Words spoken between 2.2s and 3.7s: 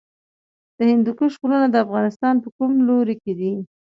په کوم لوري کې دي؟